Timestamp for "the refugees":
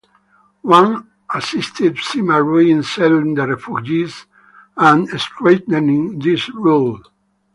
3.35-4.25